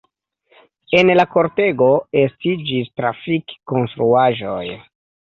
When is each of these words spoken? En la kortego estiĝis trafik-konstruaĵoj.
En 0.99 1.11
la 1.19 1.25
kortego 1.35 1.91
estiĝis 2.23 2.93
trafik-konstruaĵoj. 3.03 4.63